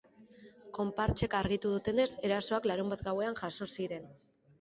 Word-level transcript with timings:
Konpartsek 0.77 1.35
argitu 1.39 1.73
dutenez, 1.73 2.07
erasoak 2.29 2.65
larunbat 2.71 3.05
gauean 3.09 3.37
jazo 3.43 3.69
ziren. 3.75 4.09